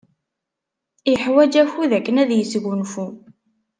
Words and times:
Yeḥwaj 1.11 1.53
akud 1.63 1.91
akken 1.97 2.19
ad 2.23 2.31
yesgunfu. 2.33 3.07